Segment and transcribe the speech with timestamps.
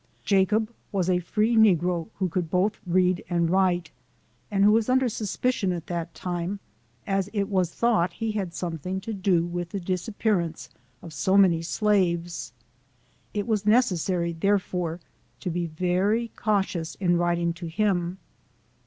[0.23, 3.91] Jacob was a free negro, who could both read and write,
[4.49, 6.59] and who was under suspicion at that time,
[7.05, 10.69] as it was thought he had something to do with the disappearance
[11.03, 12.51] of so many slaves.
[13.35, 14.99] It was neces sary, therefore,
[15.39, 18.17] to be very cautious in writing to him.